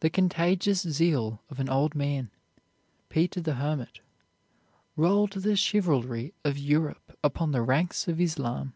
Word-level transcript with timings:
The 0.00 0.10
contagious 0.10 0.80
zeal 0.80 1.40
of 1.50 1.60
an 1.60 1.68
old 1.68 1.94
man, 1.94 2.32
Peter 3.08 3.40
the 3.40 3.54
Hermit, 3.54 4.00
rolled 4.96 5.34
the 5.34 5.54
chivalry 5.54 6.34
of 6.44 6.58
Europe 6.58 7.16
upon 7.22 7.52
the 7.52 7.62
ranks 7.62 8.08
of 8.08 8.20
Islam. 8.20 8.72